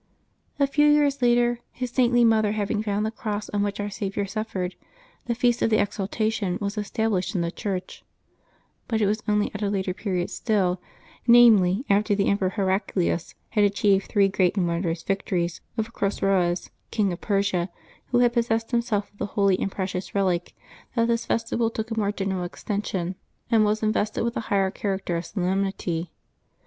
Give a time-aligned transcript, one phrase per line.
[0.59, 4.25] A few years later, his saintly motlier having found the cross on which Our Saviour
[4.25, 4.73] suffered,
[5.27, 8.03] the feast of the" Exaltation" was established in the Church;
[8.87, 10.81] but it was only at a later period still,
[11.27, 17.13] namely, after the Emperor Heraclius had achieved three great and wondrous victories over Chosroes, King
[17.13, 17.69] of Persia,
[18.07, 20.55] who had possessed himself of the holy and precious relic,
[20.95, 23.13] that this festival took a more general extension,
[23.51, 26.11] and was invested with a higher character of solemnity.